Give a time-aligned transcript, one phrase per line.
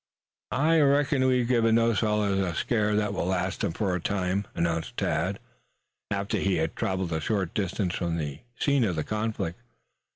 [0.55, 4.47] "I reckon we've given those fellows a scare that will last them for a time,"
[4.55, 5.37] announced Tad,
[6.09, 9.59] after they had traveled a short distance from the scene of the conflict.